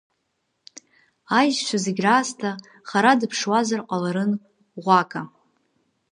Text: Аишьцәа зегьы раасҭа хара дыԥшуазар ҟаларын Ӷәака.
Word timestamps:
Аишьцәа 1.37 1.77
зегьы 1.83 2.03
раасҭа 2.05 2.51
хара 2.89 3.19
дыԥшуазар 3.19 3.81
ҟаларын 3.87 4.31
Ӷәака. 4.83 5.21